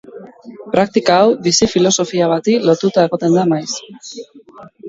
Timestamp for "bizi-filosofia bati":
1.47-2.57